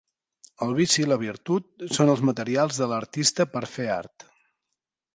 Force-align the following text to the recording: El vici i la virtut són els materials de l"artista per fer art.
El 0.65 0.71
vici 0.79 0.97
i 1.03 1.05
la 1.11 1.17
virtut 1.25 1.85
són 1.99 2.13
els 2.15 2.25
materials 2.31 2.83
de 2.83 2.89
l"artista 2.91 3.49
per 3.55 3.67
fer 3.79 3.91
art. 4.01 4.31